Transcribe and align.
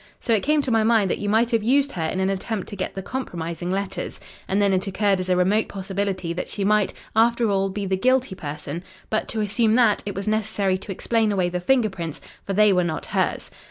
So 0.19 0.33
it 0.33 0.41
came 0.41 0.63
to 0.63 0.71
my 0.71 0.83
mind 0.83 1.11
that 1.11 1.19
you 1.19 1.29
might 1.29 1.51
have 1.51 1.61
used 1.61 1.91
her 1.91 2.07
in 2.07 2.19
an 2.19 2.31
attempt 2.31 2.67
to 2.69 2.75
get 2.75 2.95
the 2.95 3.03
compromising 3.03 3.69
letters. 3.69 4.19
And 4.47 4.59
then 4.59 4.73
it 4.73 4.87
occurred 4.87 5.19
as 5.19 5.29
a 5.29 5.35
remote 5.35 5.67
possibility 5.67 6.33
that 6.33 6.47
she 6.47 6.63
might, 6.65 6.91
after 7.15 7.51
all, 7.51 7.69
be 7.69 7.85
the 7.85 7.97
guilty 7.97 8.33
person, 8.33 8.83
but, 9.11 9.27
to 9.27 9.41
assume 9.41 9.75
that, 9.75 10.01
it 10.07 10.15
was 10.15 10.27
necessary 10.27 10.79
to 10.79 10.91
explain 10.91 11.31
away 11.31 11.49
the 11.49 11.59
finger 11.59 11.91
prints 11.91 12.19
for 12.47 12.53
they 12.53 12.73
were 12.73 12.83
not 12.83 13.05
hers. 13.05 13.51